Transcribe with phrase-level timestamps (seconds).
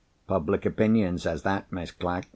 [0.25, 2.27] Public opinion says that, Miss Clack.